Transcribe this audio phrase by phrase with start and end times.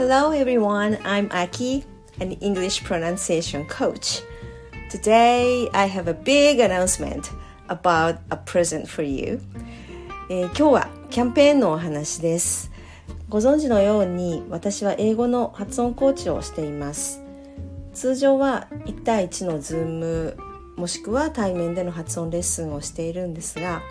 [0.00, 1.84] Hello everyone, I'm Aki,
[2.20, 4.22] an English pronunciation coach.
[4.88, 7.30] Today I have a big announcement
[7.68, 9.42] about a present for you.
[10.30, 12.70] えー今日はキャンペーンのお話です。
[13.28, 17.20] ご存知のように私は英語の発音コーチをしています。
[17.92, 20.34] 通常は1対1の Zoom
[20.76, 23.82] もしくは対面での発音レッスンをしているんですが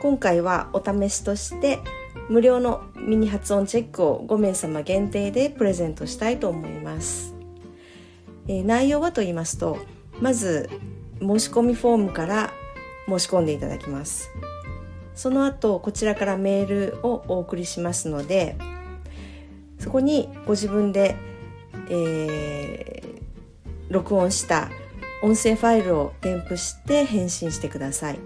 [0.00, 1.80] 今回はお試しとして
[2.28, 7.34] 無料のミニ発音チェックを5名様限定でプレゼントしたいと思います、
[8.48, 9.78] えー内容はと言いますと
[10.20, 10.68] まず
[11.20, 12.52] 申し込みフォームから
[13.08, 14.30] 申し込んでいただきます。
[15.14, 18.56] その後こちらからメールをお送りしますので
[19.80, 21.16] そこにご自分で、
[21.90, 23.18] えー
[23.90, 24.70] 録音した
[25.22, 28.18] 音声ファイルを添付して返信してください。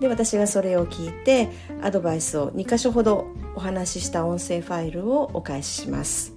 [0.00, 1.50] で私がそれを聞いて
[1.82, 6.32] アドバイスを2箇所ほどお話しした音声ファイルをお返しします、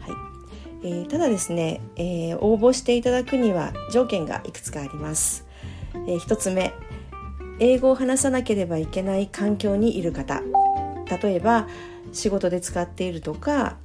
[0.00, 0.08] は
[0.82, 0.86] い。
[0.86, 5.46] えーただですね、えー応募していただくには条件がいくつかあります、
[6.06, 6.72] え1つ目
[7.60, 10.42] 英語を話さなければいけない環境にいる方。
[11.22, 11.68] 例えば
[12.12, 13.76] 仕事で使っているとか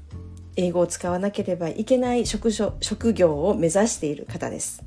[0.56, 4.84] 英語を使わなければいけない職職業を目指している方です、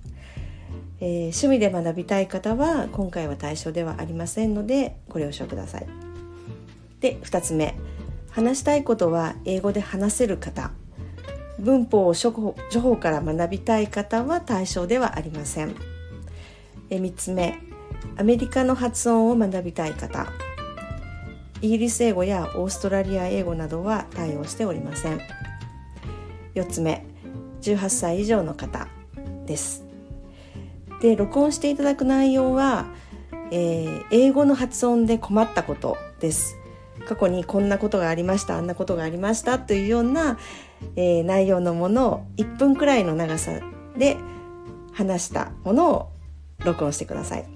[1.05, 5.87] えー趣味で学びたい方は今回は対象ではありませんのでご了承ください。
[7.01, 7.75] で2つ目。
[8.31, 10.71] 話したいことは英語で話せる方。
[11.59, 15.75] 文法を初歩初歩から学びたい方は対象ではありません。
[16.89, 17.59] え3つ目。
[18.17, 20.29] アメリカの発音を学びたい方。
[21.63, 25.21] イギリス英語やオーストラリア英語などは対応しておりません。
[26.55, 27.05] 4つ目。
[27.61, 28.87] 18歳以上の方
[29.47, 29.92] です。
[31.03, 32.87] で録音していただく内容は、
[33.51, 36.57] えー英語の発音で困ったことです。
[37.09, 40.39] 過去にこんなことがありましたあんなことがありましたというような、
[40.95, 43.61] えー内容のものを1分くらいの長さ
[43.99, 44.17] で
[44.93, 46.13] 話したものを
[46.65, 47.47] 録音してください。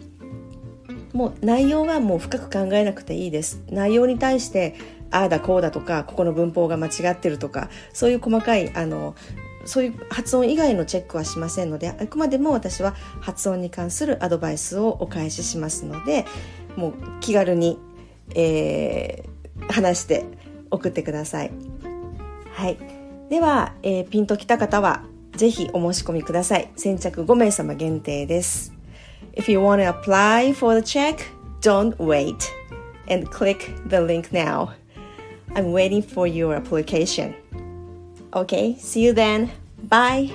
[1.13, 3.63] もう内容はもう深く考えなくていいです。
[3.71, 4.75] 内容に対して
[5.13, 9.15] ああだこうだとかここの文法が間違ってるとかそういう細かいあの
[9.67, 16.25] そういう発音以外のチェックはしませんのであくまでも私は発音に関するアドバイスをお返ししますので
[16.77, 17.79] もう気軽に、
[18.35, 19.37] えー
[19.69, 20.25] 話して
[20.71, 21.51] 送ってください。
[22.53, 22.79] はい、
[23.29, 26.71] では、えーピンときた方はぜひお申し込みください。
[26.77, 28.73] 先着5名様限定です。
[29.35, 31.19] If you want to apply for the check,
[31.61, 32.37] don't wait
[33.11, 34.71] and click the link now.
[35.55, 37.35] I'm waiting for your application.
[38.37, 39.51] Okay, see you then.
[39.83, 40.31] Bye.